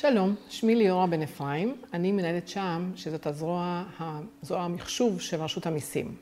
[0.00, 3.84] שלום, שמי ליאורה בן אפרים, אני מנהלת שם, שזאת הזרוע,
[4.42, 6.14] זרוע המחשוב של רשות המיסים.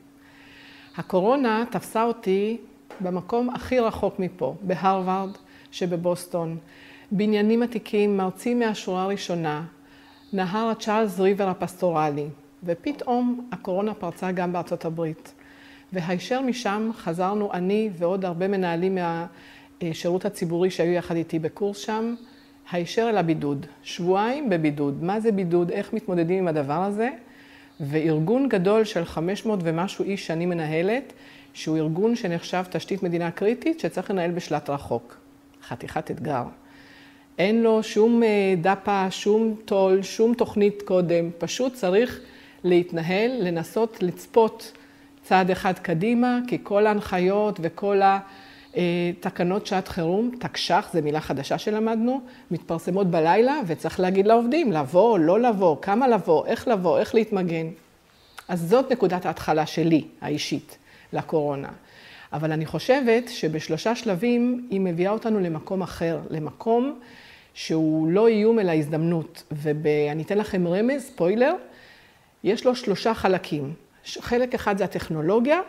[0.95, 2.57] הקורונה תפסה אותי
[3.01, 5.29] במקום הכי רחוק מפה, בהרווארד
[5.71, 6.57] שבבוסטון,
[7.11, 9.65] בניינים עתיקים, מרצים מהשורה הראשונה,
[10.33, 12.27] נהר הצ'ארלס ריבר הפסטורלי,
[12.63, 15.33] ופתאום הקורונה פרצה גם בארצות הברית.
[15.93, 18.97] והישר משם חזרנו אני ועוד הרבה מנהלים
[19.81, 22.15] מהשירות הציבורי שהיו יחד איתי בקורס שם,
[22.71, 23.65] הישר אל הבידוד.
[23.83, 25.03] שבועיים בבידוד.
[25.03, 25.71] מה זה בידוד?
[25.71, 27.09] איך מתמודדים עם הדבר הזה?
[27.79, 31.13] וארגון גדול של 500 ומשהו איש שאני מנהלת,
[31.53, 35.17] שהוא ארגון שנחשב תשתית מדינה קריטית, שצריך לנהל בשלט רחוק.
[35.67, 36.43] חתיכת אתגר.
[37.37, 42.21] אין לו שום אה, דפה, שום טול, שום תוכנית קודם, פשוט צריך
[42.63, 44.71] להתנהל, לנסות לצפות
[45.23, 48.01] צעד אחד קדימה, כי כל ההנחיות וכל
[48.77, 55.39] התקנות שעת חירום, תקש"ח, זו מילה חדשה שלמדנו, מתפרסמות בלילה וצריך להגיד לעובדים, לבוא, לא
[55.39, 57.67] לבוא, כמה לבוא, איך לבוא, איך להתמגן.
[58.47, 60.77] אז זאת נקודת ההתחלה שלי, האישית,
[61.13, 61.69] לקורונה.
[62.33, 66.99] אבל אני חושבת שבשלושה שלבים היא מביאה אותנו למקום אחר, למקום
[67.53, 69.43] שהוא לא איום אלא הזדמנות.
[69.51, 71.53] ואני אתן לכם רמז, ספוילר,
[72.43, 73.73] יש לו שלושה חלקים.
[74.19, 75.59] חלק אחד זה הטכנולוגיה,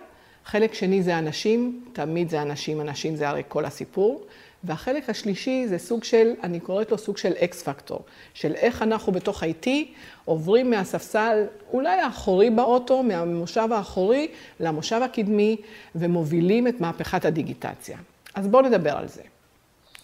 [0.49, 4.27] חלק שני זה אנשים, תמיד זה אנשים, אנשים זה הרי כל הסיפור.
[4.65, 8.01] והחלק השלישי זה סוג של, אני קוראת לו סוג של אקס פקטור,
[8.35, 9.69] של איך אנחנו בתוך IT
[10.25, 14.29] עוברים מהספסל אולי האחורי באוטו, מהמושב האחורי
[14.61, 15.57] למושב הקדמי,
[15.95, 17.99] ומובילים את מהפכת הדיגיטציה.
[18.35, 19.23] אז בואו נדבר על זה.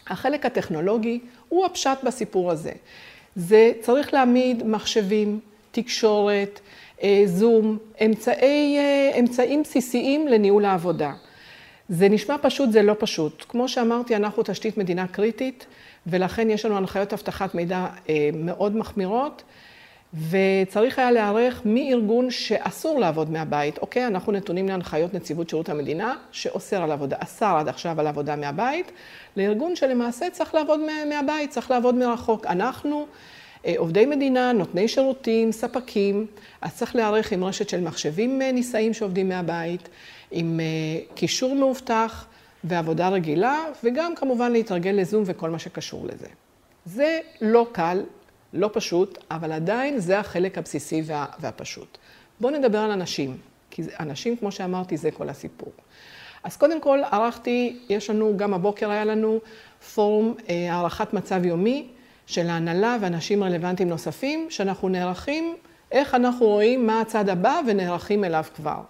[0.06, 2.72] החלק הטכנולוגי הוא הפשט בסיפור הזה.
[3.36, 6.60] זה צריך להעמיד מחשבים, תקשורת,
[7.26, 11.12] זום, אמצעי, אה, אמצעים בסיסיים לניהול העבודה.
[11.88, 13.44] זה נשמע פשוט, זה לא פשוט.
[13.48, 15.66] כמו שאמרתי, אנחנו תשתית מדינה קריטית,
[16.06, 19.42] ולכן יש לנו הנחיות אבטחת מידע אה, מאוד מחמירות,
[20.30, 23.78] וצריך היה להיערך מארגון שאסור לעבוד מהבית.
[23.78, 28.36] אוקיי, אנחנו נתונים להנחיות נציבות שירות המדינה, שאוסר על עבודה, אסר עד עכשיו על עבודה
[28.36, 28.92] מהבית,
[29.36, 32.46] לארגון שלמעשה צריך לעבוד מהבית, צריך לעבוד מרחוק.
[32.46, 33.06] אנחנו...
[33.66, 36.26] אה, עובדי מדינה, נותני שירותים, ספקים,
[36.60, 39.88] אז צריך להיערך עם רשת של מחשבים אה, נישאים שעובדים מהבית,
[40.30, 40.64] עם אה,
[41.14, 42.26] קישור מאובטח
[42.64, 46.26] ועבודה רגילה, וגם כמובן להתרגל לזום וכל מה שקשור לזה.
[46.86, 48.02] זה לא קל,
[48.52, 51.98] לא פשוט, אבל עדיין זה החלק הבסיסי וה, והפשוט.
[52.40, 53.36] בואו נדבר על אנשים,
[53.70, 55.72] כי אנשים, כמו שאמרתי, זה כל הסיפור.
[56.44, 59.40] אז קודם כל ערכתי, יש לנו, גם הבוקר היה לנו
[59.94, 61.88] פורום הערכת מצב יומי,
[62.26, 65.56] של ההנהלה ואנשים רלוונטיים נוספים, שאנחנו נערכים,
[65.92, 68.80] איך אנחנו רואים מה הצד הבא ונערכים אליו כבר.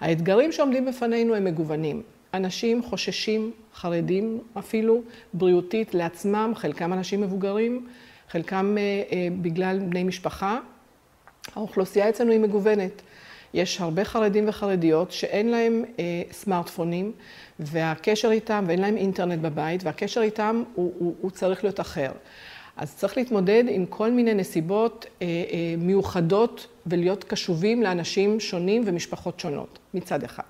[0.00, 2.02] האתגרים שעומדים בפנינו הם מגוונים.
[2.34, 5.02] אנשים חוששים, חרדים אפילו,
[5.32, 7.86] בריאותית לעצמם, חלקם אנשים מבוגרים,
[8.28, 10.58] חלקם אה, אה, בגלל בני משפחה.
[11.56, 13.02] האוכלוסייה אצלנו היא מגוונת.
[13.54, 17.12] יש הרבה חרדים וחרדיות שאין להם אה, סמארטפונים,
[17.60, 22.10] והקשר איתם, ואין להם אינטרנט בבית, והקשר איתם הוא, הוא, הוא צריך להיות אחר.
[22.78, 29.40] אז צריך להתמודד עם כל מיני נסיבות אה, אה, מיוחדות ולהיות קשובים לאנשים שונים ומשפחות
[29.40, 30.42] שונות, מצד אחד.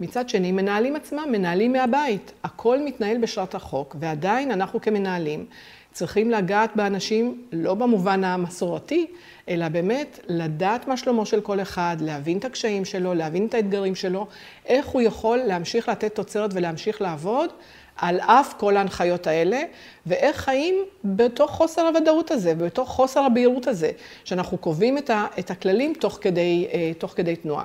[0.00, 2.32] מצד שני, מנהלים עצמם, מנהלים מהבית.
[2.44, 5.46] הכל מתנהל בשעת החוק, ועדיין אנחנו כמנהלים
[5.92, 9.06] צריכים לגעת באנשים, לא במובן המסורתי,
[9.48, 13.94] אלא באמת לדעת מה שלומו של כל אחד, להבין את הקשיים שלו, להבין את האתגרים
[13.94, 14.26] שלו,
[14.66, 17.50] איך הוא יכול להמשיך לתת תוצרת ולהמשיך לעבוד,
[17.96, 19.62] על אף כל ההנחיות האלה,
[20.06, 20.74] ואיך חיים
[21.04, 23.90] בתוך חוסר הוודאות הזה, בתוך חוסר הבהירות הזה,
[24.24, 24.98] שאנחנו קובעים
[25.38, 27.64] את הכללים תוך כדי, אה, תוך כדי תנועה.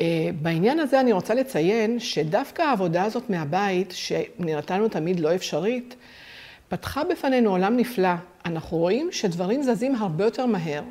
[0.00, 5.94] אה, בעניין הזה אני רוצה לציין שדווקא העבודה הזאת מהבית, שנראתה לנו תמיד לא אפשרית,
[6.68, 8.14] פתחה בפנינו עולם נפלא.
[8.44, 10.82] אנחנו רואים שדברים זזים הרבה יותר מהר,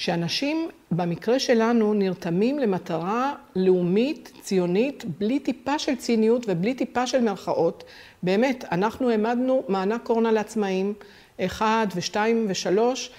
[0.00, 7.84] שאנשים, במקרה שלנו, נרתמים למטרה לאומית, ציונית, בלי טיפה של ציניות ובלי טיפה של מרכאות.
[8.22, 10.94] באמת, אנחנו העמדנו מענק קורונה לעצמאים,
[11.40, 13.10] אחד ושתיים ושלוש,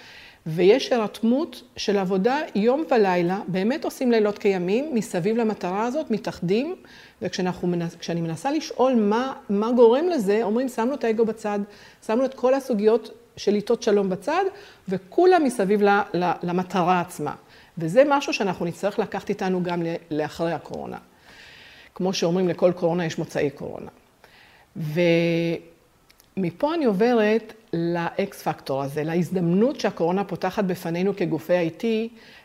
[0.45, 6.75] ויש הירתמות של עבודה יום ולילה, באמת עושים לילות כימים, מסביב למטרה הזאת, מתאחדים,
[7.21, 11.59] וכשאני מנסה לשאול מה, מה גורם לזה, אומרים, שמנו את האגו בצד,
[12.05, 14.43] שמנו את כל הסוגיות של עיתות שלום בצד,
[14.89, 15.81] וכולם מסביב
[16.43, 17.35] למטרה עצמה.
[17.77, 20.97] וזה משהו שאנחנו נצטרך לקחת איתנו גם לאחרי הקורונה.
[21.95, 23.89] כמו שאומרים, לכל קורונה יש מוצאי קורונה.
[26.37, 31.83] ומפה אני עוברת לאקס פקטור הזה, להזדמנות שהקורונה פותחת בפנינו כגופי IT,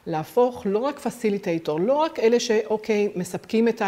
[0.07, 3.83] להפוך לא רק פסיליטייטור, לא רק אלה שאוקיי, מספקים את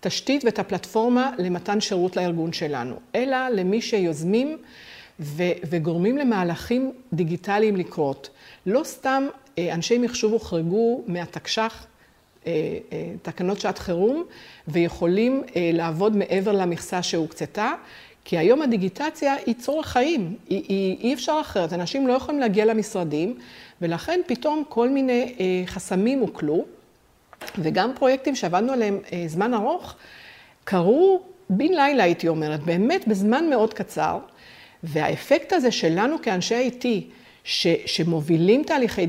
[0.00, 4.58] התשתית ואת הפלטפורמה למתן שירות לארגון שלנו, אלא למי שיוזמים
[5.22, 8.30] ו, וגורמים למהלכים דיגיטליים לקרות.
[8.66, 9.26] לא סתם
[9.58, 11.86] אנשי מחשוב הוחרגו מהתקש"ח,
[13.22, 14.24] תקנות שעת חירום,
[14.68, 17.72] ויכולים לעבוד מעבר למכסה שהוקצתה,
[18.24, 22.64] כי היום הדיגיטציה היא צורך חיים, היא, היא, אי אפשר אחרת, אנשים לא יכולים להגיע
[22.64, 23.38] למשרדים,
[23.82, 26.64] ולכן פתאום כל מיני אה, חסמים הוקלו,
[27.58, 29.94] וגם פרויקטים שעבדנו עליהם אה, זמן ארוך,
[30.64, 34.18] קרו בן לילה, הייתי אומרת, באמת בזמן מאוד קצר,
[34.82, 36.86] והאפקט הזה שלנו כאנשי IT,
[37.44, 39.06] ש, שמובילים תהליכי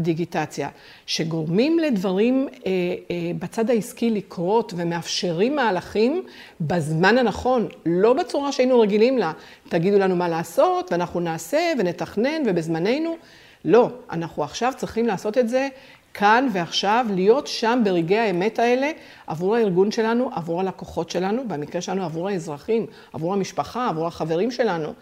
[0.00, 0.68] דיגיטציה,
[1.06, 2.70] שגורמים לדברים אה,
[3.10, 6.22] אה, בצד העסקי לקרות ומאפשרים מהלכים
[6.60, 9.32] בזמן הנכון, לא בצורה שהיינו רגילים לה.
[9.68, 13.16] תגידו לנו מה לעשות, ואנחנו נעשה ונתכנן ובזמננו.
[13.64, 15.68] לא, אנחנו עכשיו צריכים לעשות את זה
[16.14, 18.90] כאן ועכשיו, להיות שם ברגעי האמת האלה
[19.26, 24.92] עבור הארגון שלנו, עבור הלקוחות שלנו, במקרה שלנו עבור האזרחים, עבור המשפחה, עבור החברים שלנו.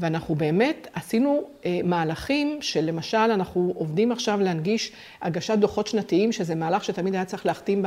[0.00, 4.92] ואנחנו באמת עשינו אה, מהלכים שלמשל אנחנו עובדים עכשיו להנגיש
[5.22, 7.84] הגשת דוחות שנתיים, שזה מהלך שתמיד היה צריך להחתים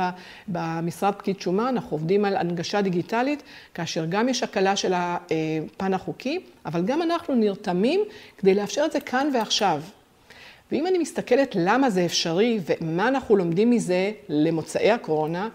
[0.48, 3.42] במשרד פקיד שומה, אנחנו עובדים על הנגשה דיגיטלית,
[3.74, 8.00] כאשר גם יש הקלה של הפן החוקי, אבל גם אנחנו נרתמים
[8.38, 9.80] כדי לאפשר את זה כאן ועכשיו.
[10.74, 15.48] ואם אני מסתכלת למה זה אפשרי ומה אנחנו לומדים מזה למוצאי הקורונה,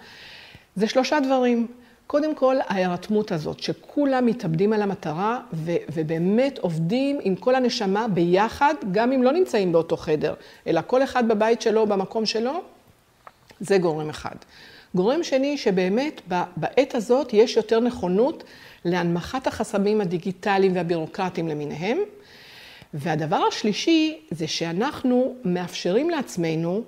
[0.75, 1.67] זה שלושה דברים.
[2.07, 8.73] קודם כל, ההירתמות הזאת, שכולם מתאבדים על המטרה ו- ובאמת עובדים עם כל הנשמה ביחד,
[8.91, 10.33] גם אם לא נמצאים באותו חדר,
[10.67, 12.61] אלא כל אחד בבית שלו, במקום שלו,
[13.59, 14.35] זה גורם אחד.
[14.95, 16.21] גורם שני, שבאמת
[16.57, 18.43] בעת הזאת יש יותר נכונות
[18.85, 21.97] להנמכת החסמים הדיגיטליים והבירוקרטיים למיניהם.
[22.93, 26.83] והדבר השלישי זה שאנחנו מאפשרים לעצמנו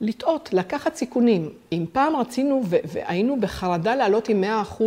[0.00, 1.50] לטעות, לקחת סיכונים.
[1.72, 4.44] אם פעם רצינו והיינו בחרדה לעלות עם
[4.78, 4.82] 100%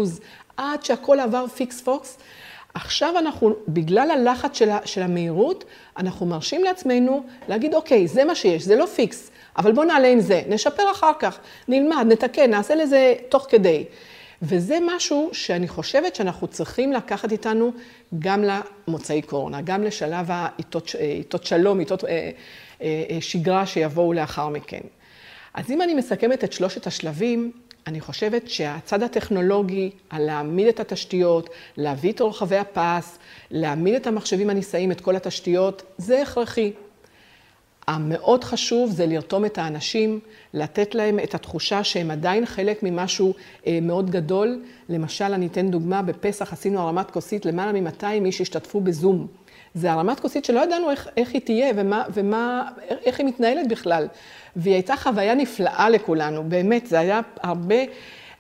[0.58, 2.18] עד שהכל עבר פיקס פוקס,
[2.74, 5.64] עכשיו אנחנו, בגלל הלחץ של, של המהירות,
[5.98, 10.20] אנחנו מרשים לעצמנו להגיד, אוקיי, זה מה שיש, זה לא פיקס, אבל בואו נעלה עם
[10.20, 13.86] זה, נשפר אחר כך, נלמד, נתקן, נעשה לזה תוך כדי.
[14.42, 17.72] וזה משהו שאני חושבת שאנחנו צריכים לקחת איתנו
[18.20, 22.32] גם למוצאי קורונה, גם לשלב העיתות שלום, עיתות אה,
[22.82, 24.82] אה, שגרה שיבואו לאחר מכן.
[25.54, 27.52] אז אם אני מסכמת את שלושת השלבים,
[27.88, 33.18] אני חושבת שהצד הטכנולוגי, על להעמיד את התשתיות, להביא את רוחבי הפס,
[33.52, 36.72] להעמיד את המחשבים הנישאים, את כל התשתיות, זה הכרחי.
[37.88, 40.20] המאוד חשוב זה לרתום את האנשים,
[40.54, 43.34] לתת להם את התחושה שהם עדיין חלק ממשהו
[43.68, 44.64] אה, מאוד גדול.
[44.90, 49.28] למשל, אני אתן דוגמה, בפסח עשינו הרמת כוסית, למעלה מ-200 איש השתתפו בזום.
[49.74, 52.70] זה הרמת כוסית שלא ידענו איך, איך היא תהיה ומה, ומה,
[53.06, 54.08] איך היא מתנהלת בכלל.
[54.56, 57.76] והיא הייתה חוויה נפלאה לכולנו, באמת, זה היה הרבה,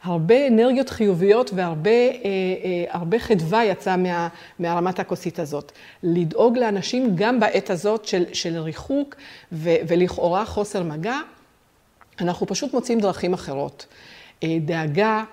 [0.03, 4.27] הרבה אנרגיות חיוביות והרבה אה, אה, הרבה חדווה יצאה מה,
[4.59, 5.71] מהרמת הכוסית הזאת.
[6.03, 9.15] לדאוג לאנשים גם בעת הזאת של, של ריחוק
[9.51, 11.17] ו, ולכאורה חוסר מגע,
[12.19, 13.85] אנחנו פשוט מוצאים דרכים אחרות.
[14.43, 15.23] אה, דאגה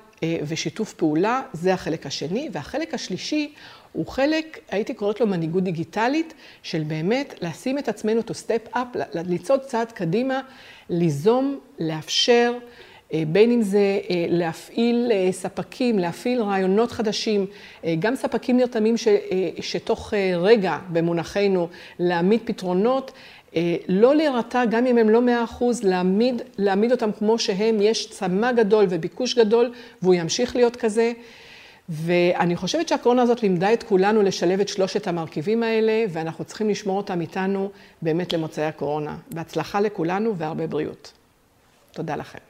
[0.47, 2.49] ושיתוף פעולה, זה החלק השני.
[2.53, 3.53] והחלק השלישי
[3.93, 8.99] הוא חלק, הייתי קוראת לו מנהיגות דיגיטלית, של באמת לשים את עצמנו to step up,
[9.15, 10.41] לצעוד צעד קדימה,
[10.89, 17.47] ליזום, לאפשר, אה, בין אם זה אה, להפעיל אה, ספקים, להפעיל רעיונות חדשים,
[17.99, 19.09] גם ספקים נרתמים ש,
[19.61, 23.13] שתוך רגע, במונחנו, להעמיד פתרונות,
[23.89, 28.53] לא להירתע, גם אם הם לא מאה אחוז, להעמיד, להעמיד אותם כמו שהם, יש צמא
[28.53, 29.73] גדול וביקוש גדול,
[30.03, 31.13] והוא ימשיך להיות כזה.
[31.89, 36.97] ואני חושבת שהקורונה הזאת לימדה את כולנו לשלב את שלושת המרכיבים האלה, ואנחנו צריכים לשמור
[36.97, 37.71] אותם איתנו
[38.03, 39.17] באמת למוצאי הקורונה.
[39.31, 41.13] בהצלחה לכולנו והרבה בריאות.
[41.93, 42.48] תודה לכם.